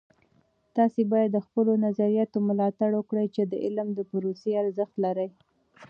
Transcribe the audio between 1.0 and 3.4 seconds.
باید د خپلو نظریاتو ملاتړ وکړئ